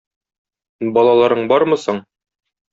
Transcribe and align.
Балаларың 0.95 1.47
бармы 1.53 1.81
соң? 1.85 2.05